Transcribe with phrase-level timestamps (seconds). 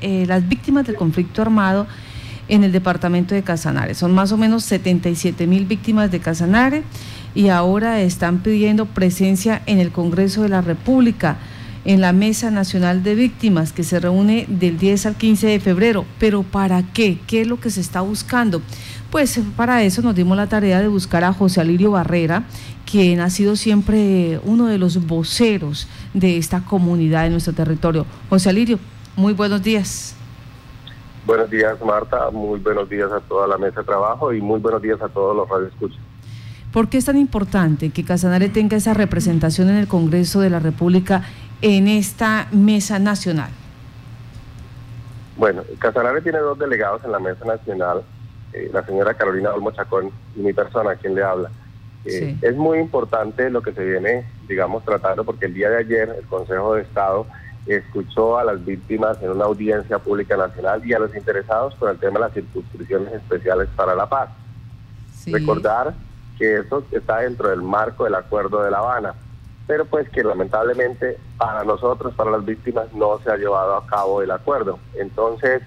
[0.00, 1.88] Eh, las víctimas del conflicto armado
[2.46, 3.96] en el departamento de Casanare.
[3.96, 6.84] Son más o menos 77 mil víctimas de Casanare
[7.34, 11.38] y ahora están pidiendo presencia en el Congreso de la República,
[11.84, 16.06] en la Mesa Nacional de Víctimas, que se reúne del 10 al 15 de febrero.
[16.20, 17.18] ¿Pero para qué?
[17.26, 18.62] ¿Qué es lo que se está buscando?
[19.10, 22.44] Pues para eso nos dimos la tarea de buscar a José Alirio Barrera,
[22.88, 28.06] quien ha sido siempre uno de los voceros de esta comunidad en nuestro territorio.
[28.28, 28.78] José Alirio,
[29.18, 30.14] muy buenos días.
[31.26, 32.30] Buenos días, Marta.
[32.30, 35.36] Muy buenos días a toda la mesa de trabajo y muy buenos días a todos
[35.36, 35.98] los radioescuchas.
[36.72, 40.60] ¿Por qué es tan importante que Casanare tenga esa representación en el Congreso de la
[40.60, 41.24] República
[41.62, 43.50] en esta mesa nacional?
[45.36, 48.02] Bueno, Casanare tiene dos delegados en la mesa nacional,
[48.52, 51.50] eh, la señora Carolina Olmo Chacón y mi persona, quien le habla.
[52.04, 56.14] Eh, es muy importante lo que se viene, digamos, tratando, porque el día de ayer
[56.20, 57.26] el Consejo de Estado
[57.74, 61.98] escuchó a las víctimas en una audiencia pública nacional y a los interesados por el
[61.98, 64.30] tema de las circunscripciones especiales para la paz.
[65.26, 65.94] Recordar
[66.38, 69.14] que eso está dentro del marco del Acuerdo de La Habana,
[69.66, 74.22] pero pues que lamentablemente para nosotros, para las víctimas, no se ha llevado a cabo
[74.22, 74.78] el acuerdo.
[74.94, 75.62] Entonces,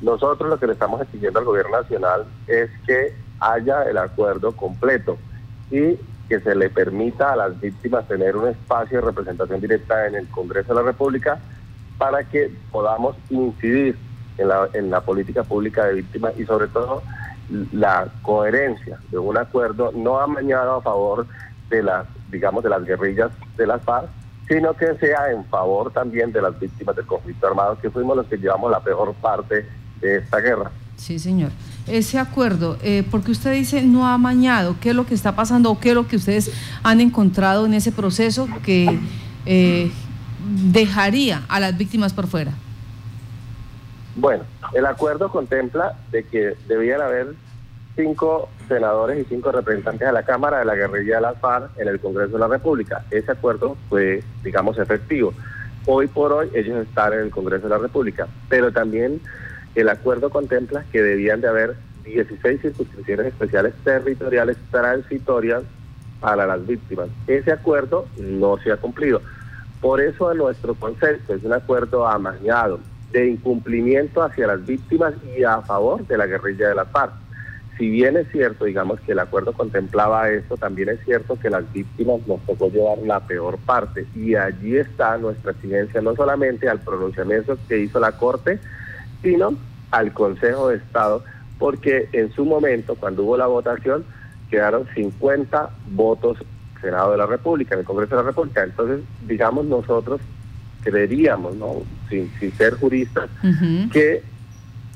[0.00, 5.18] nosotros lo que le estamos exigiendo al gobierno nacional es que haya el acuerdo completo
[5.70, 10.14] y que se le permita a las víctimas tener un espacio de representación directa en
[10.14, 11.38] el Congreso de la República
[11.98, 13.96] para que podamos incidir
[14.38, 17.02] en la, en la política pública de víctimas y sobre todo
[17.72, 21.26] la coherencia de un acuerdo no amañado a favor
[21.68, 24.08] de las, digamos, de las guerrillas de las FARC,
[24.48, 28.26] sino que sea en favor también de las víctimas del conflicto armado, que fuimos los
[28.26, 29.66] que llevamos la peor parte
[30.00, 30.70] de esta guerra.
[30.96, 31.50] Sí, señor.
[31.86, 35.70] Ese acuerdo, eh, porque usted dice no ha amañado, ¿qué es lo que está pasando
[35.70, 36.50] o qué es lo que ustedes
[36.82, 38.98] han encontrado en ese proceso que
[39.44, 39.90] eh,
[40.72, 42.52] dejaría a las víctimas por fuera?
[44.16, 47.34] Bueno, el acuerdo contempla de que debían haber
[47.96, 51.88] cinco senadores y cinco representantes de la Cámara de la guerrilla de las FARC en
[51.88, 53.04] el Congreso de la República.
[53.10, 55.34] Ese acuerdo fue, digamos, efectivo.
[55.86, 59.20] Hoy por hoy ellos están en el Congreso de la República, pero también
[59.74, 65.62] el acuerdo contempla que debían de haber 16 circunscripciones especiales territoriales transitorias
[66.20, 67.08] para las víctimas.
[67.26, 69.20] Ese acuerdo no se ha cumplido.
[69.80, 72.80] Por eso nuestro concepto es un acuerdo amañado
[73.12, 77.12] de incumplimiento hacia las víctimas y a favor de la guerrilla de la FARC.
[77.76, 81.70] Si bien es cierto, digamos, que el acuerdo contemplaba esto, también es cierto que las
[81.72, 84.06] víctimas nos tocó llevar la peor parte.
[84.14, 88.60] Y allí está nuestra exigencia, no solamente al pronunciamiento que hizo la Corte,
[89.24, 89.56] sino
[89.90, 91.24] al Consejo de Estado,
[91.58, 94.04] porque en su momento, cuando hubo la votación,
[94.50, 96.38] quedaron 50 votos
[96.80, 98.62] Senado de la República, en el Congreso de la República.
[98.62, 100.20] Entonces, digamos, nosotros
[100.82, 101.82] creeríamos, ¿no?
[102.10, 103.30] sin, ser juristas,
[103.90, 104.22] que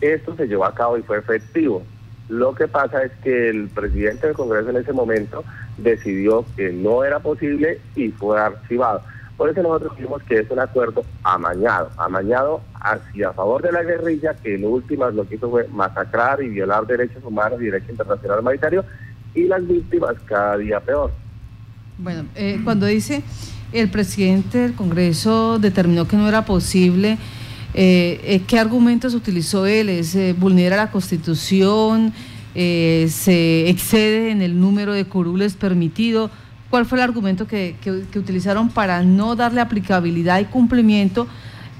[0.00, 1.82] esto se llevó a cabo y fue efectivo.
[2.28, 5.44] Lo que pasa es que el presidente del Congreso en ese momento
[5.78, 9.00] decidió que no era posible y fue archivado.
[9.38, 14.34] Por eso nosotros dijimos que es un acuerdo amañado, amañado hacia favor de la guerrilla,
[14.34, 18.40] que en últimas lo que hizo fue masacrar y violar derechos humanos y derecho internacional
[18.40, 18.84] humanitario,
[19.36, 21.12] y las víctimas cada día peor.
[21.98, 23.22] Bueno, eh, cuando dice
[23.72, 27.16] el presidente del Congreso determinó que no era posible,
[27.74, 29.88] eh, eh, ¿qué argumentos utilizó él?
[29.88, 32.12] ¿Es vulnera la Constitución?
[32.54, 36.28] ¿Se excede en el número de curules permitido?
[36.70, 37.76] ¿Cuál fue el argumento que,
[38.14, 41.26] utilizaron para no darle aplicabilidad y cumplimiento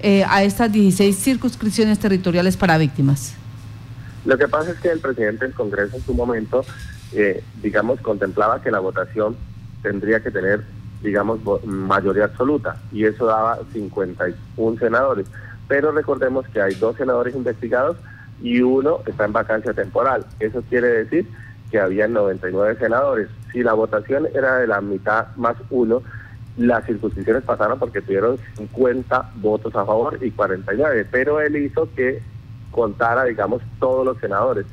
[0.00, 3.34] eh, a estas 16 circunscripciones territoriales para víctimas?
[4.24, 6.64] Lo que pasa es que el presidente del Congreso en su momento,
[7.12, 9.36] eh, digamos, contemplaba que la votación
[9.82, 10.64] tendría que tener,
[11.02, 15.26] digamos, mayoría absoluta y eso daba 51 senadores.
[15.68, 17.98] Pero recordemos que hay dos senadores investigados
[18.42, 20.24] y uno está en vacancia temporal.
[20.40, 21.28] Eso quiere decir
[21.70, 23.28] que había 99 senadores.
[23.52, 26.02] Si la votación era de la mitad más uno,
[26.56, 32.20] las circunscripciones pasaron porque tuvieron 50 votos a favor y 49, pero él hizo que
[32.70, 34.66] contara, digamos, todos los senadores.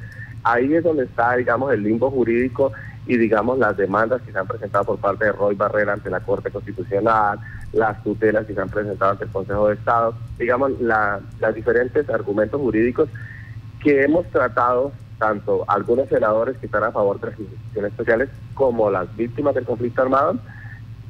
[0.44, 2.72] Ahí es donde está, digamos, el limbo jurídico
[3.08, 6.20] y, digamos, las demandas que se han presentado por parte de Roy Barrera ante la
[6.20, 7.40] Corte Constitucional,
[7.72, 12.10] las tutelas que se han presentado ante el Consejo de Estado, digamos, la, los diferentes
[12.10, 13.10] argumentos jurídicos
[13.84, 18.90] que hemos tratado tanto algunos senadores que están a favor de las instituciones especiales como
[18.90, 20.38] las víctimas del conflicto armado,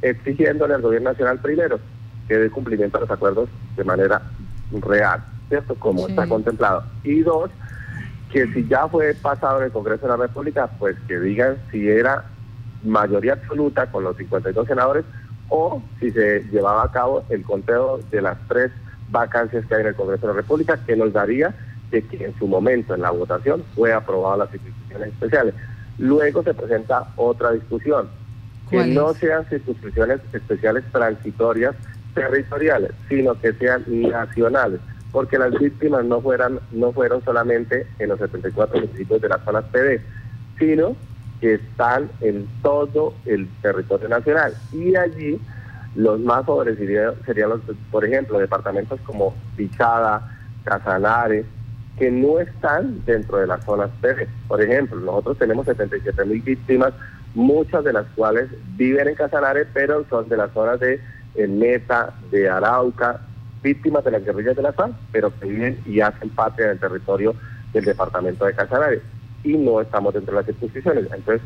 [0.02, 1.80] exigiéndole al gobierno nacional primero
[2.28, 4.22] que dé cumplimiento a los acuerdos de manera
[4.82, 5.76] real, ¿cierto?
[5.76, 6.84] Como está contemplado.
[7.04, 7.52] Y dos,
[8.32, 11.88] que si ya fue pasado en el Congreso de la República, pues que digan si
[11.88, 12.26] era
[12.84, 15.06] mayoría absoluta con los 52 senadores
[15.50, 18.72] o si se llevaba a cabo el conteo de las tres
[19.10, 21.54] vacancias que hay en el Congreso de la República, que nos daría
[21.92, 25.54] de que en su momento en la votación fue aprobada las circunscripciones especiales.
[25.98, 28.10] Luego se presenta otra discusión,
[28.70, 31.76] que no sean circunscripciones especiales transitorias
[32.14, 34.80] territoriales, sino que sean nacionales,
[35.12, 39.66] porque las víctimas no fueran no fueron solamente en los 74 municipios de las zonas
[39.66, 40.02] PD,
[40.58, 40.96] sino
[41.40, 44.54] que están en todo el territorio nacional.
[44.72, 45.40] Y allí
[45.96, 47.62] los más favorecidos serían los,
[47.92, 51.46] por ejemplo, departamentos como Pichada, Casanare,
[51.98, 54.28] que no están dentro de las zonas PD.
[54.48, 56.94] Por ejemplo, nosotros tenemos 77 mil víctimas,
[57.34, 61.00] muchas de las cuales viven en Casanare, pero son de las zonas de
[61.48, 63.22] Meta, de Arauca,
[63.62, 67.36] víctimas de las guerrillas de la FARC, pero que viven y hacen parte del territorio
[67.74, 69.02] del departamento de Casanare.
[69.44, 71.06] Y no estamos dentro de las circunscripciones.
[71.12, 71.42] Entonces,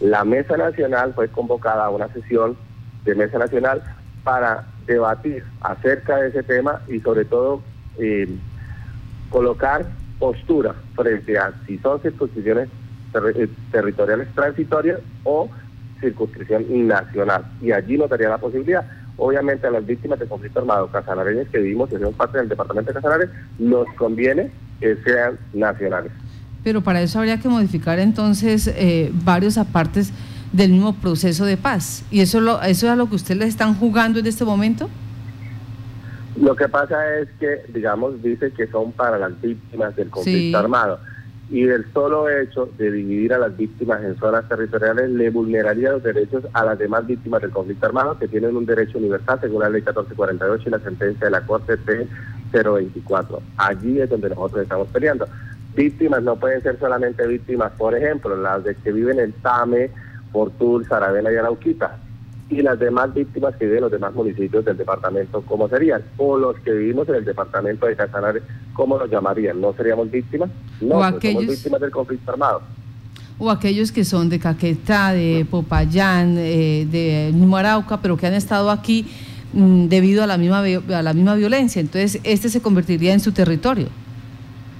[0.00, 2.56] la Mesa Nacional fue convocada a una sesión
[3.04, 3.82] de Mesa Nacional
[4.24, 7.62] para debatir acerca de ese tema y sobre todo
[7.98, 8.28] eh,
[9.34, 9.84] colocar
[10.20, 12.68] postura frente a si son circunscripciones
[13.34, 15.50] eh, territoriales transitorias o
[16.00, 17.44] circunscripción nacional.
[17.60, 18.86] Y allí no daría la posibilidad.
[19.16, 22.92] Obviamente a las víctimas de conflicto armado casanareñas que vivimos y somos parte del departamento
[22.92, 26.12] de Casanares, nos conviene que sean nacionales.
[26.62, 30.12] Pero para eso habría que modificar entonces eh, varios apartes
[30.52, 32.04] del mismo proceso de paz.
[32.12, 34.88] ¿Y eso, lo, eso es a lo que ustedes están jugando en este momento?
[36.44, 40.98] Lo que pasa es que, digamos, dice que son para las víctimas del conflicto armado.
[41.50, 46.02] Y el solo hecho de dividir a las víctimas en zonas territoriales le vulneraría los
[46.02, 49.70] derechos a las demás víctimas del conflicto armado que tienen un derecho universal según la
[49.70, 53.40] ley 1448 y la sentencia de la Corte T024.
[53.56, 55.26] Allí es donde nosotros estamos peleando.
[55.74, 59.90] Víctimas no pueden ser solamente víctimas, por ejemplo, las de que viven en Tame,
[60.30, 62.03] Portul, Saravena y Arauquita.
[62.50, 66.02] Y las demás víctimas que viven en los demás municipios del departamento, ¿cómo serían?
[66.18, 68.42] O los que vivimos en el departamento de Casanare,
[68.74, 69.60] ¿cómo nos llamarían?
[69.60, 70.50] ¿No seríamos víctimas?
[70.80, 72.62] No, pues somos víctimas del conflicto armado.
[73.38, 78.70] O aquellos que son de Caquetá, de Popayán, eh, de Arauca, pero que han estado
[78.70, 79.06] aquí
[79.54, 81.80] mm, debido a la, misma, a la misma violencia.
[81.80, 83.88] Entonces, este se convertiría en su territorio.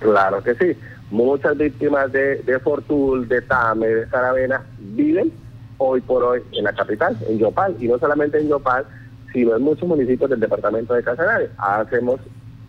[0.00, 0.78] Claro que sí.
[1.10, 5.32] Muchas víctimas de, de Fortul, de Tame, de Saravena viven
[5.78, 8.84] hoy por hoy en la capital, en Yopal, y no solamente en Yopal,
[9.32, 11.50] sino en muchos municipios del departamento de Casanares.
[11.58, 12.20] Hacemos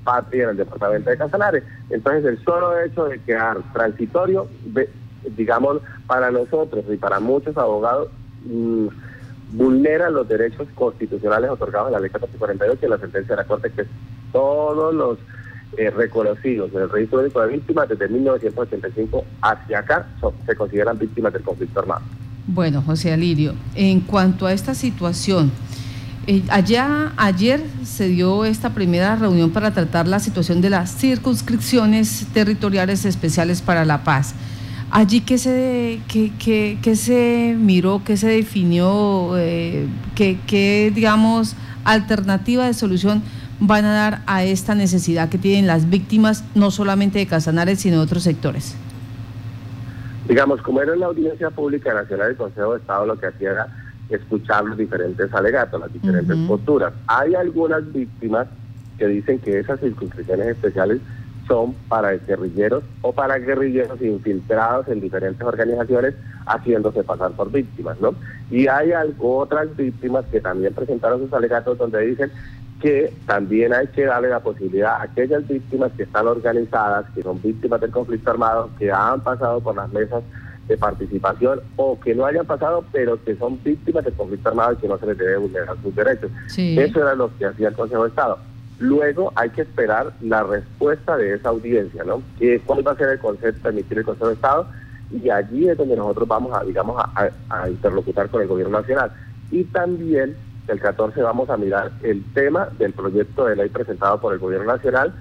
[0.03, 1.63] patria en el departamento de Casanares.
[1.89, 4.47] Entonces, el solo hecho de quedar transitorio,
[5.35, 8.09] digamos, para nosotros y para muchos abogados,
[8.45, 8.87] mm,
[9.53, 13.47] vulnera los derechos constitucionales otorgados en la ley 1448 y en la sentencia de la
[13.47, 13.85] Corte, que
[14.31, 15.17] todos los
[15.77, 20.07] eh, reconocidos en el registro único de víctimas desde 1985 hacia acá
[20.45, 22.01] se consideran víctimas del conflicto armado.
[22.47, 25.51] Bueno, José Alirio, en cuanto a esta situación,
[26.27, 32.27] eh, allá ayer se dio esta primera reunión para tratar la situación de las circunscripciones
[32.35, 34.35] territoriales especiales para la paz.
[34.91, 43.23] Allí qué se, qué, se miró, qué se definió, eh, qué, digamos, alternativa de solución
[43.59, 47.97] van a dar a esta necesidad que tienen las víctimas, no solamente de Casanares, sino
[47.97, 48.75] de otros sectores
[50.27, 53.67] digamos, como era la audiencia pública nacional del Consejo de Estado, lo que hacía era
[54.09, 56.93] escuchar los diferentes alegatos, las diferentes posturas.
[57.07, 58.47] Hay algunas víctimas
[58.97, 61.01] que dicen que esas circunscripciones especiales
[61.47, 66.15] son para guerrilleros o para guerrilleros infiltrados en diferentes organizaciones
[66.47, 68.15] haciéndose pasar por víctimas, ¿no?
[68.49, 72.31] Y hay algo, otras víctimas que también presentaron sus alegatos donde dicen
[72.85, 77.41] que también hay que darle la posibilidad a aquellas víctimas que están organizadas, que son
[77.41, 80.23] víctimas del conflicto armado, que han pasado por las mesas
[80.67, 84.75] de participación o que no hayan pasado, pero que son víctimas del conflicto armado y
[84.75, 86.29] que no se les debe vulnerar sus derechos.
[86.55, 88.37] Eso era lo que hacía el Consejo de Estado.
[88.77, 92.21] Luego hay que esperar la respuesta de esa audiencia, ¿no?
[92.67, 94.67] ¿Cuál va a ser el concepto de emitir el Consejo de Estado?
[95.09, 99.11] Y allí es donde nosotros vamos a, digamos, a, a interlocutar con el Gobierno Nacional.
[99.49, 100.35] Y también
[100.67, 104.67] el 14 vamos a mirar el tema del proyecto de ley presentado por el Gobierno
[104.67, 105.13] Nacional,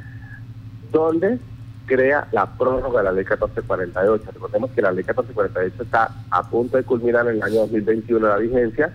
[0.90, 1.38] donde
[1.86, 4.30] crea la prórroga de la ley 1448.
[4.32, 8.38] Recordemos que la ley 1448 está a punto de culminar en el año 2021 la
[8.38, 8.92] vigencia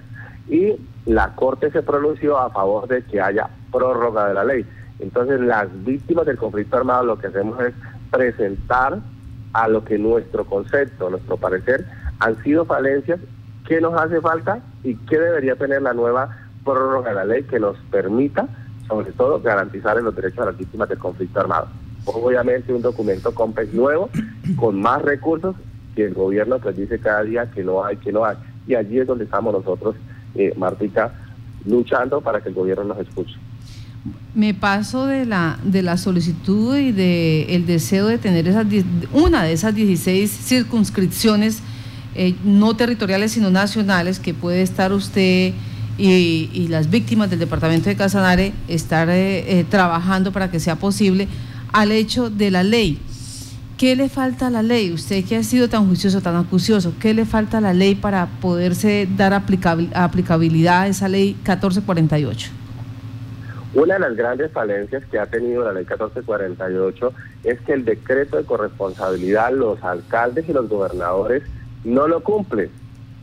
[0.48, 0.76] y
[1.06, 4.66] la Corte se pronunció a favor de que haya prórroga de la ley.
[5.00, 7.74] Entonces las víctimas del conflicto armado lo que hacemos es
[8.12, 9.00] presentar
[9.54, 11.86] a lo que nuestro concepto, nuestro parecer,
[12.20, 13.20] han sido falencias
[13.68, 17.78] qué nos hace falta y qué debería tener la nueva prórroga la ley que nos
[17.92, 18.48] permita,
[18.88, 21.68] sobre todo, garantizar los derechos de las víctimas del conflicto armado.
[22.06, 24.10] Obviamente un documento complex nuevo,
[24.58, 25.56] con más recursos,
[25.96, 28.38] que el gobierno pues dice cada día que no hay, que no hay.
[28.68, 29.96] Y allí es donde estamos nosotros,
[30.36, 31.14] eh, Martica,
[31.66, 33.36] luchando para que el gobierno nos escuche.
[34.34, 38.66] Me paso de la, de la solicitud y del el deseo de tener esas,
[39.12, 41.62] una de esas 16 circunscripciones,
[42.16, 45.54] eh, no territoriales sino nacionales, que puede estar usted
[46.00, 51.28] y, las víctimas del departamento de Casanare estar eh, eh, trabajando para que sea posible,
[51.74, 53.00] al hecho de la ley.
[53.78, 54.92] ¿Qué le falta a la ley?
[54.92, 58.28] Usted que ha sido tan juicioso, tan acucioso, ¿qué le falta a la ley para
[58.42, 62.52] poderse dar aplicabilidad a esa ley 1448?
[63.74, 67.14] Una de las grandes falencias que ha tenido la ley 1448
[67.44, 71.44] es que el decreto de corresponsabilidad, los alcaldes y los gobernadores
[71.84, 72.70] no lo cumplen.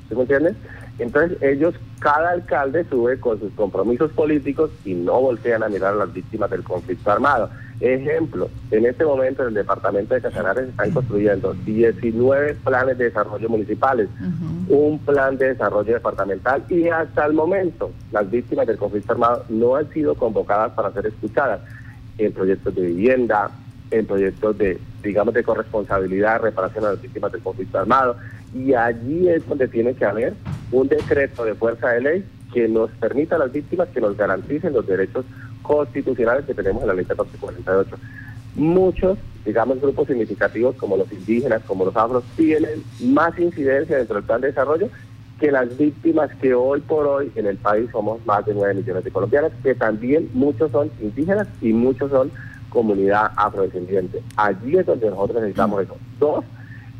[0.09, 0.54] ¿Sí me entiendes?
[0.99, 5.97] Entonces ellos, cada alcalde sube con sus compromisos políticos y no voltean a mirar a
[5.97, 7.50] las víctimas del conflicto armado.
[7.81, 13.49] Ejemplo, en este momento en el departamento de Casanares están construyendo 19 planes de desarrollo
[13.50, 14.09] municipales,
[14.69, 19.76] un plan de desarrollo departamental y hasta el momento las víctimas del conflicto armado no
[19.76, 21.61] han sido convocadas para ser escuchadas
[22.17, 23.50] en proyectos de vivienda,
[23.91, 28.17] en proyectos de, digamos, de corresponsabilidad, reparación a las víctimas del conflicto armado.
[28.55, 30.33] Y allí es donde tiene que haber
[30.73, 34.73] un decreto de fuerza de ley que nos permita a las víctimas que nos garanticen
[34.73, 35.25] los derechos
[35.62, 37.96] constitucionales que tenemos en la ley 1448.
[38.54, 44.25] Muchos, digamos, grupos significativos como los indígenas, como los afros, tienen más incidencia dentro del
[44.25, 44.88] plan de desarrollo
[45.38, 49.04] que las víctimas que hoy por hoy en el país somos más de 9 millones
[49.04, 52.30] de colombianos, que también muchos son indígenas y muchos son
[52.70, 54.23] comunidad afrodescendiente.
[54.37, 55.96] Allí es donde nosotros necesitamos eso.
[56.18, 56.44] Dos,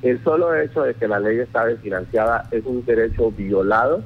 [0.03, 4.03] el solo hecho de que la ley está desfinanciada es un derecho violado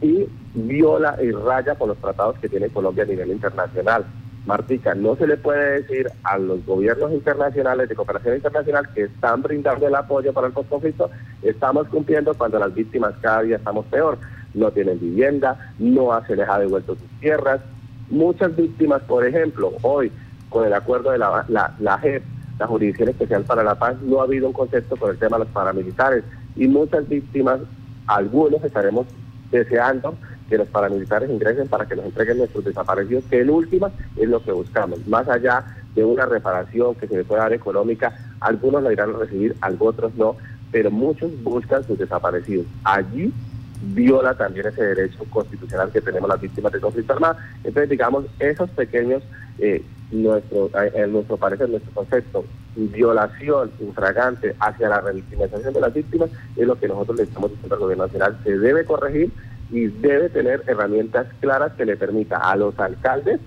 [0.00, 4.04] y viola y raya por los tratados que tiene Colombia a nivel internacional.
[4.46, 9.40] Martica, no se le puede decir a los gobiernos internacionales de cooperación internacional que están
[9.40, 11.10] brindando el apoyo para el postconflicto,
[11.42, 14.18] estamos cumpliendo cuando las víctimas cada día estamos peor.
[14.54, 17.60] No tienen vivienda, no se les ha devuelto sus tierras.
[18.10, 20.12] Muchas víctimas, por ejemplo, hoy
[20.50, 22.22] con el acuerdo de la, la, la JEP,
[22.62, 25.44] la Jurisdicción Especial para la Paz, no ha habido un concepto con el tema de
[25.44, 26.22] los paramilitares
[26.54, 27.58] y muchas víctimas,
[28.06, 29.06] algunos estaremos
[29.50, 30.14] deseando
[30.48, 34.40] que los paramilitares ingresen para que nos entreguen nuestros desaparecidos, que en última es lo
[34.44, 35.04] que buscamos.
[35.08, 35.64] Más allá
[35.96, 40.14] de una reparación que se le pueda dar económica, algunos la irán a recibir, otros
[40.14, 40.36] no,
[40.70, 42.66] pero muchos buscan sus desaparecidos.
[42.84, 43.32] Allí
[43.82, 47.36] viola también ese derecho constitucional que tenemos las víctimas de conflicto armado.
[47.64, 49.24] Entonces, digamos, esos pequeños,
[49.58, 52.44] eh, nuestro, eh, en nuestro parecer, nuestro concepto,
[52.76, 57.74] violación infragante hacia la revictimización de las víctimas, es lo que nosotros le estamos diciendo
[57.74, 58.38] al gobierno nacional.
[58.44, 59.32] Se debe corregir
[59.70, 63.40] y debe tener herramientas claras que le permita a los alcaldes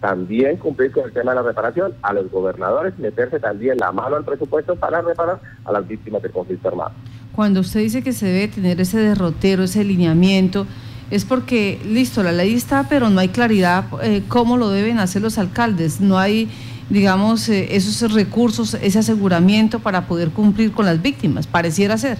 [0.00, 4.16] también cumplir con el tema de la reparación, a los gobernadores meterse también la mano
[4.16, 6.92] al presupuesto para reparar a las víctimas del conflicto armado.
[7.32, 10.66] Cuando usted dice que se debe tener ese derrotero, ese lineamiento,
[11.10, 15.22] es porque, listo, la ley está, pero no hay claridad eh, cómo lo deben hacer
[15.22, 16.48] los alcaldes, no hay,
[16.88, 22.18] digamos, eh, esos recursos, ese aseguramiento para poder cumplir con las víctimas, pareciera ser.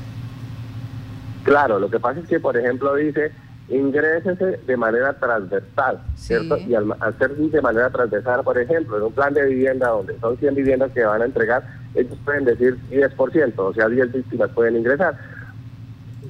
[1.45, 3.33] Claro, lo que pasa es que, por ejemplo, dice,
[3.71, 6.59] ingrésese de manera transversal, ¿cierto?
[6.59, 10.37] Y al, ser de manera transversal, por ejemplo, en un plan de vivienda donde son
[10.37, 11.63] 100 viviendas que van a entregar,
[11.95, 15.17] ellos pueden decir 10%, o sea, 10 víctimas pueden ingresar.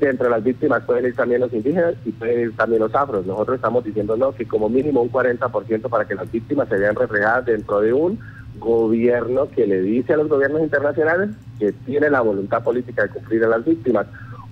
[0.00, 3.26] Entre las víctimas pueden ir también los indígenas y pueden ir también los afros.
[3.26, 6.96] Nosotros estamos diciendo no, que como mínimo un 40% para que las víctimas se vean
[6.96, 8.18] reflejadas dentro de un
[8.58, 13.44] gobierno que le dice a los gobiernos internacionales que tiene la voluntad política de cumplir
[13.44, 14.06] a las víctimas.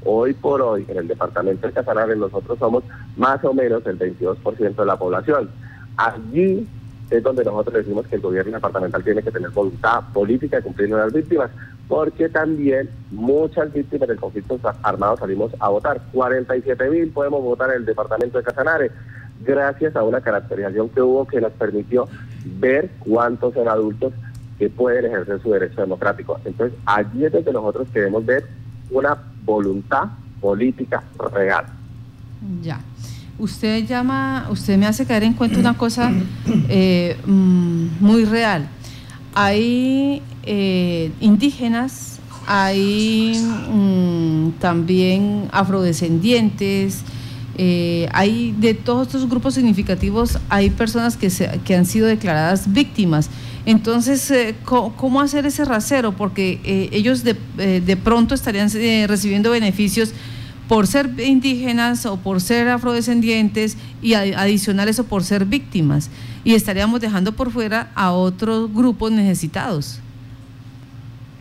[0.05, 2.85] Hoy por hoy, en el departamento de Casanares, nosotros somos
[3.17, 5.51] más o menos el 22% de la población.
[5.97, 6.67] Allí
[7.11, 10.95] es donde nosotros decimos que el gobierno departamental tiene que tener voluntad política de cumplir
[10.95, 11.51] a las víctimas,
[11.89, 16.01] porque también muchas víctimas del conflicto armado salimos a votar.
[16.13, 18.93] 47 mil podemos votar en el departamento de Casanares,
[19.45, 22.07] gracias a una caracterización que hubo que nos permitió
[22.45, 24.13] ver cuántos son adultos
[24.59, 26.39] que pueden ejercer su derecho democrático.
[26.45, 28.45] Entonces, allí es donde nosotros queremos ver
[28.91, 30.09] una voluntad
[30.41, 31.03] política
[31.33, 31.65] real.
[32.63, 32.81] Ya.
[33.39, 36.11] Usted llama, usted me hace caer en cuenta una cosa
[36.69, 38.69] eh, mm, muy real.
[39.35, 43.39] Hay eh, indígenas, hay
[43.71, 47.03] mm, también afrodescendientes,
[47.59, 52.73] eh, hay de todos estos grupos significativos, hay personas que, se, que han sido declaradas
[52.73, 53.29] víctimas.
[53.67, 56.13] Entonces, eh, ¿cómo, hacer ese rasero?
[56.13, 57.37] Porque ellos de,
[57.83, 58.71] de, pronto estarían
[59.07, 60.15] recibiendo beneficios
[60.67, 66.09] por ser indígenas o por ser afrodescendientes y adicional eso por ser víctimas.
[66.43, 70.01] Y estaríamos dejando por fuera a otros grupos necesitados.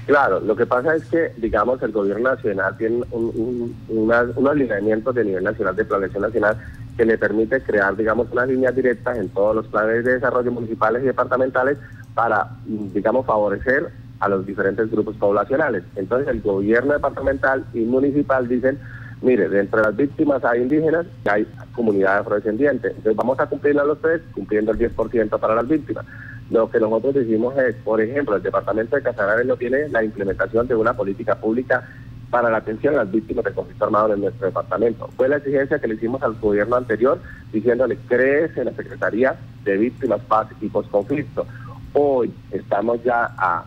[0.07, 5.25] Claro, lo que pasa es que, digamos, el gobierno nacional tiene un, unos lineamientos de
[5.25, 6.55] nivel nacional de planeación nacional
[6.95, 11.03] que le permite crear, digamos, unas líneas directas en todos los planes de desarrollo municipales
[11.03, 11.77] y departamentales
[12.15, 15.83] para, digamos, favorecer a los diferentes grupos poblacionales.
[15.97, 18.79] Entonces el gobierno departamental y municipal dicen,
[19.21, 22.91] mire, dentro de las víctimas hay indígenas y hay comunidades afrodescendientes.
[22.91, 26.05] Entonces vamos a cumplir a los tres, cumpliendo el 10% para las víctimas.
[26.50, 30.68] Lo que nosotros decimos es, por ejemplo, el departamento de Casanares no tiene la implementación
[30.68, 31.88] de una política pública
[32.30, 35.10] para la atención a las víctimas de conflicto armado en nuestro departamento.
[35.16, 37.20] Fue la exigencia que le hicimos al gobierno anterior
[37.51, 41.46] diciéndole crece en la Secretaría de Víctimas, Paz y Postconflicto.
[41.94, 43.66] Hoy estamos ya a,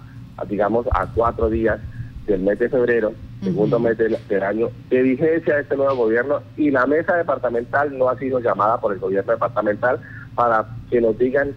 [0.49, 1.81] digamos, a cuatro días
[2.27, 6.43] del mes de febrero, segundo mes del, del, año de vigencia de este nuevo gobierno
[6.57, 10.01] y la mesa departamental no ha sido llamada por el gobierno departamental
[10.35, 11.55] para que nos digan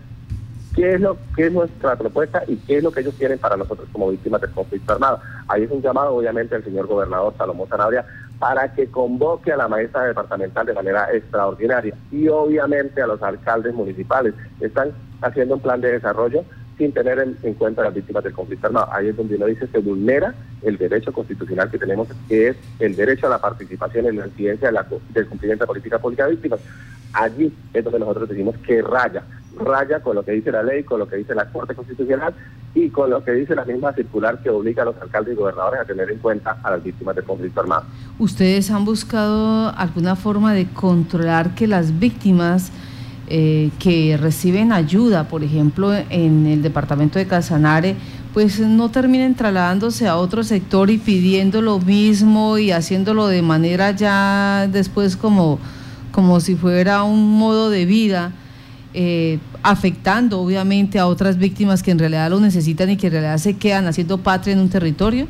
[0.75, 3.58] qué es lo que es nuestra propuesta y qué es lo que ellos quieren para
[3.58, 5.20] nosotros como víctimas del conflicto armado.
[5.48, 8.06] Ahí es un llamado, obviamente, al señor gobernador Salomón Zanabria
[8.39, 13.74] para que convoque a la maestra departamental de manera extraordinaria y obviamente a los alcaldes
[13.74, 14.34] municipales.
[14.60, 16.44] Están haciendo un plan de desarrollo
[16.77, 18.89] sin tener en, cuenta las víctimas del conflicto armado.
[18.92, 22.96] Ahí es donde uno dice se vulnera el derecho constitucional que tenemos, que es el
[22.96, 26.60] derecho a la participación en la incidencia del cumplimiento de política pública de víctimas.
[27.13, 29.24] Allí es donde nosotros decimos que raya
[29.57, 32.33] raya con lo que dice la ley, con lo que dice la Corte Constitucional
[32.75, 35.81] y con lo que dice la misma circular que obliga a los alcaldes y gobernadores
[35.81, 37.83] a tener en cuenta a las víctimas del conflicto armado.
[38.17, 42.72] ¿Ustedes han buscado alguna forma de controlar que las víctimas
[43.27, 47.95] eh, que reciben ayuda, por ejemplo, en el departamento de Casanare,
[48.33, 53.91] pues no terminen trasladándose a otro sector y pidiendo lo mismo y haciéndolo de manera
[53.91, 55.60] ya después como,
[56.12, 58.31] como si fuera un modo de vida?
[58.95, 63.38] Eh, afectando obviamente a otras víctimas que en realidad lo necesitan y que en realidad
[63.38, 65.27] se quedan haciendo patria en un territorio?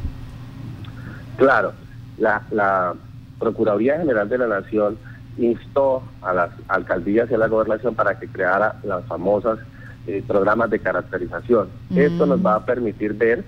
[1.38, 1.74] Claro,
[2.18, 2.94] la,
[3.40, 4.98] Procuraduría General de la Nación
[5.38, 9.60] instó a las alcaldías y a la gobernación para que creara las famosas
[10.08, 11.68] eh, programas de caracterización.
[11.94, 12.46] Esto nos mm.
[12.46, 13.44] va a permitir ver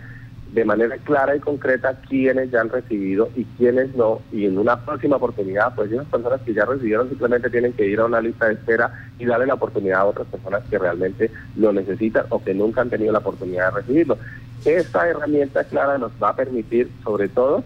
[0.55, 4.21] de manera clara y concreta quiénes ya han recibido y quiénes no.
[4.31, 7.99] Y en una próxima oportunidad, pues esas personas que ya recibieron simplemente tienen que ir
[7.99, 11.73] a una lista de espera y darle la oportunidad a otras personas que realmente lo
[11.73, 14.17] necesitan o que nunca han tenido la oportunidad de recibirlo.
[14.63, 17.61] Esta herramienta clara nos va a permitir, sobre todo,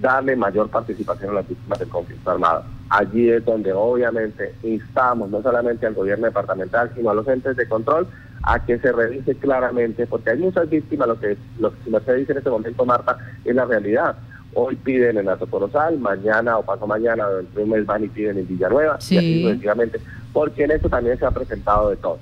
[0.00, 2.62] darle mayor participación a las víctimas del conflicto armado.
[2.90, 7.68] Allí es donde obviamente instamos no solamente al gobierno departamental, sino a los entes de
[7.68, 8.06] control
[8.42, 12.32] a que se revise claramente, porque hay muchas víctimas, lo que, lo que se dice
[12.32, 14.16] en este momento, Marta, es la realidad.
[14.54, 18.08] Hoy piden en Alto Corozal, mañana o paso mañana, dentro de un mes van y
[18.08, 20.00] piden en Villanueva, y así sucesivamente,
[20.32, 22.18] porque en eso también se ha presentado de todo.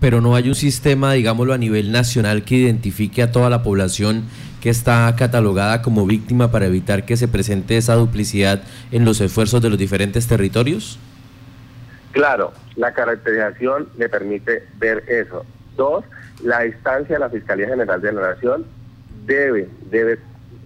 [0.00, 4.24] Pero no hay un sistema, digámoslo, a nivel nacional que identifique a toda la población
[4.60, 9.62] que está catalogada como víctima para evitar que se presente esa duplicidad en los esfuerzos
[9.62, 10.98] de los diferentes territorios?
[12.16, 15.44] Claro, la caracterización le permite ver eso.
[15.76, 16.02] Dos,
[16.42, 18.64] la instancia de la Fiscalía General de la Nación
[19.26, 20.18] debe, debe,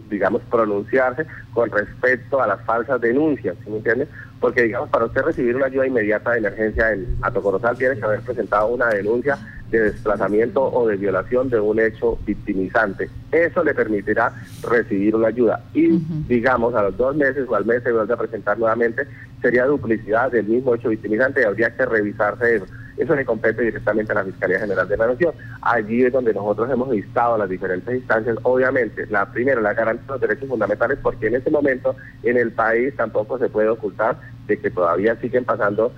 [0.09, 4.07] digamos, pronunciarse con respecto a las falsas denuncias, ¿sí me entiende?
[4.39, 8.21] Porque, digamos, para usted recibir una ayuda inmediata de emergencia en Atocorozal tiene que haber
[8.21, 9.37] presentado una denuncia
[9.71, 13.09] de desplazamiento o de violación de un hecho victimizante.
[13.33, 15.63] Eso le permitirá recibir una ayuda.
[15.75, 15.89] Y,
[16.29, 19.07] digamos, a los dos meses o al mes se vuelve a presentar nuevamente,
[19.41, 22.67] sería duplicidad del mismo hecho victimizante y habría que revisarse eso.
[22.97, 25.33] Eso le compete directamente a la Fiscalía General de la Nación.
[25.63, 28.37] Allí es donde nosotros hemos listado las diferentes instancias.
[28.43, 32.53] Obviamente, la primera, la garantía de los derechos fundamentales, porque en este momento en el
[32.53, 35.93] país tampoco se puede ocultar de que todavía siguen pasando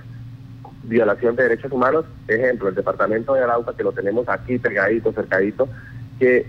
[0.83, 2.05] violación de derechos humanos.
[2.29, 5.69] Ejemplo, el departamento de Arauca, que lo tenemos aquí pegadito, cercadito,
[6.19, 6.47] que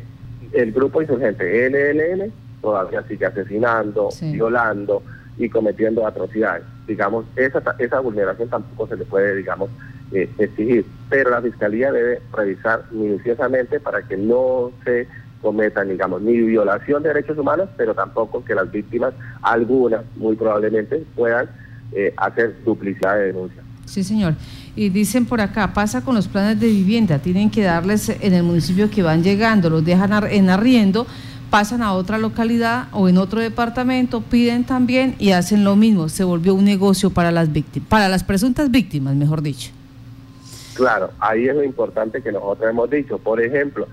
[0.54, 5.04] el grupo insurgente LLN todavía sigue asesinando, violando
[5.38, 6.64] y cometiendo atrocidades.
[6.88, 9.70] Digamos, esa, esa vulneración tampoco se le puede, digamos,
[10.12, 10.86] eh, exigir.
[11.10, 15.08] Pero la Fiscalía debe revisar minuciosamente para que no se
[15.42, 21.04] cometan, digamos, ni violación de derechos humanos, pero tampoco que las víctimas, algunas muy probablemente,
[21.16, 21.50] puedan
[21.92, 23.63] eh, hacer duplicidad de denuncias.
[23.86, 24.36] Sí, señor.
[24.76, 28.44] Y dicen por acá, pasa con los planes de vivienda, tienen que darles en el
[28.44, 31.06] municipio que van llegando, los dejan en arriendo,
[31.50, 36.10] pasan a otra localidad o en otro departamento, piden también y hacen lo mismo.
[36.10, 39.72] Se volvió un negocio para las víctimas, para las presuntas víctimas, mejor dicho.
[40.74, 43.20] Claro, ahí es lo importante que nosotros hemos dicho.
[43.20, 43.88] Por ejemplo,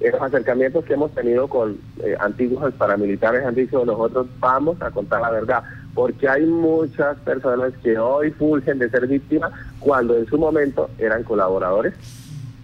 [0.00, 4.90] en los acercamientos que hemos tenido con eh, antiguos paramilitares han dicho nosotros vamos a
[4.90, 5.62] contar la verdad
[5.94, 11.22] porque hay muchas personas que hoy fulgen de ser víctimas cuando en su momento eran
[11.22, 11.94] colaboradores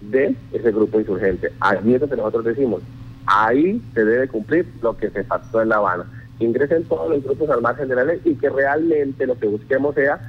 [0.01, 1.51] de ese grupo insurgente.
[1.59, 2.81] Ahí es donde nosotros decimos,
[3.25, 6.05] ahí se debe cumplir lo que se pactó en La Habana.
[6.39, 9.95] ingresen todos los grupos al margen de la ley y que realmente lo que busquemos
[9.95, 10.19] sea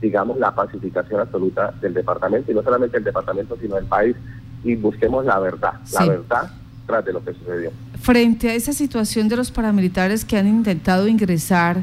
[0.00, 4.16] digamos, la pacificación absoluta del departamento, y no solamente el departamento, sino del país,
[4.64, 6.50] y busquemos la verdad, la verdad
[6.86, 7.70] tras de lo que sucedió.
[8.00, 11.82] Frente a esa situación de los paramilitares que han intentado ingresar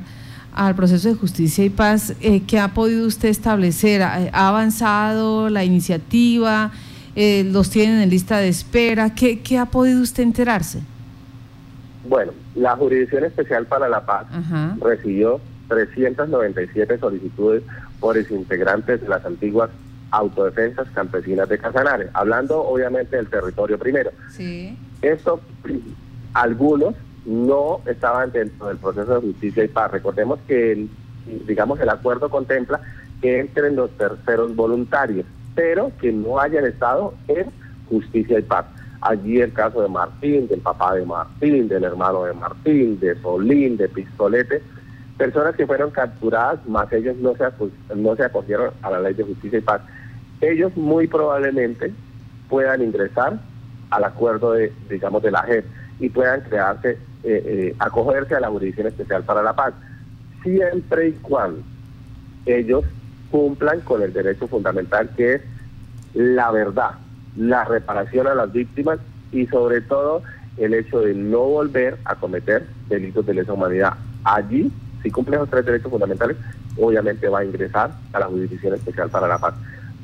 [0.54, 4.02] al proceso de justicia y paz, eh, ¿qué ha podido usted establecer?
[4.02, 6.72] ¿Ha avanzado la iniciativa?
[7.16, 9.14] Eh, ¿Los tienen en lista de espera?
[9.14, 10.82] ¿Qué, ¿Qué ha podido usted enterarse?
[12.08, 14.28] Bueno, la Jurisdicción Especial para la Paz
[14.80, 17.64] recibió 397 solicitudes
[18.00, 19.70] por integrantes de las antiguas
[20.12, 24.12] autodefensas campesinas de Casanare, hablando obviamente del territorio primero.
[24.32, 24.78] Sí.
[25.02, 25.42] Esto,
[26.34, 26.96] algunos
[27.28, 29.92] no estaban dentro del proceso de justicia y paz.
[29.92, 30.90] Recordemos que, el,
[31.46, 32.80] digamos, el acuerdo contempla
[33.22, 37.52] que entren los terceros voluntarios, pero que no hayan estado en
[37.90, 38.66] justicia y paz.
[39.02, 43.78] Allí el caso de Martín, del papá de Martín, del hermano de Martín, de Solín,
[43.78, 44.64] de Pistolete,
[45.18, 47.44] personas que fueron capturadas, más ellos no se,
[47.96, 49.82] no se acogieron a la ley de justicia y paz.
[50.40, 51.92] Ellos muy probablemente
[52.50, 53.40] puedan ingresar
[53.90, 55.66] al acuerdo de, digamos, de la JEP
[56.00, 56.98] y puedan crearse,
[57.30, 59.74] eh, eh, acogerse a la Jurisdicción Especial para la Paz,
[60.44, 61.62] siempre y cuando
[62.46, 62.86] ellos
[63.30, 65.42] cumplan con el derecho fundamental que es
[66.14, 66.92] la verdad,
[67.36, 69.00] la reparación a las víctimas
[69.34, 70.24] y sobre todo
[70.56, 73.96] el hecho de no volver a cometer delitos de lesa humanidad.
[74.24, 74.72] Allí,
[75.04, 76.38] si cumple esos tres derechos fundamentales,
[76.78, 79.54] obviamente va a ingresar a la Jurisdicción Especial para la Paz.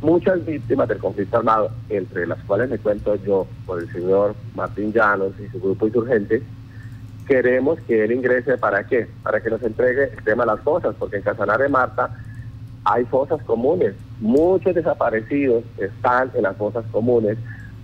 [0.01, 4.91] Muchas víctimas del conflicto armado, entre las cuales me cuento yo por el señor Martín
[4.91, 6.43] Llanos y su grupo insurgente,
[7.27, 9.07] queremos que él ingrese para qué?
[9.23, 12.15] Para que nos entregue el tema de las fosas, porque en Casanare Marta
[12.85, 13.95] hay fosas comunes.
[14.19, 17.37] Muchos desaparecidos están en las fosas comunes,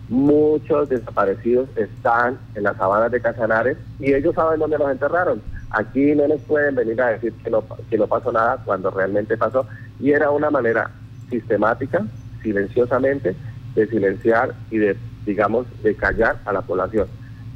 [0.09, 5.41] muchos desaparecidos están en las sabanas de Casanare y ellos saben dónde los enterraron.
[5.71, 9.37] Aquí no les pueden venir a decir que no, que no pasó nada cuando realmente
[9.37, 9.67] pasó.
[9.99, 10.89] Y era una manera
[11.29, 12.03] sistemática,
[12.41, 13.35] silenciosamente,
[13.75, 17.07] de silenciar y de, digamos, de callar a la población,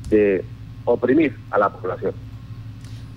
[0.09, 0.45] de
[0.85, 2.13] oprimir a la población.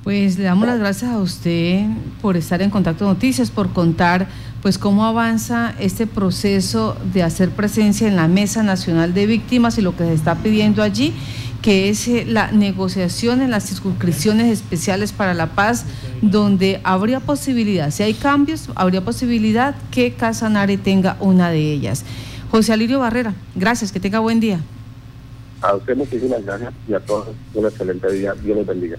[0.07, 1.85] Pues le damos las gracias a usted
[2.23, 4.29] por estar en Contacto Noticias, por contar
[4.63, 9.83] pues cómo avanza este proceso de hacer presencia en la Mesa Nacional de Víctimas y
[9.83, 11.13] lo que se está pidiendo allí,
[11.61, 15.87] que es eh, la negociación en las circunscripciones especiales para la paz,
[16.23, 22.05] donde habría posibilidad, si hay cambios, habría posibilidad que Casanare tenga una de ellas.
[22.53, 24.61] José Alirio Barrera, gracias, que tenga buen día.
[25.67, 28.35] A usted muchísimas gracias y a todos un excelente día.
[28.35, 28.99] Dios les bendiga.